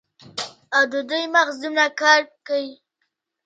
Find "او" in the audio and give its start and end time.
0.75-0.83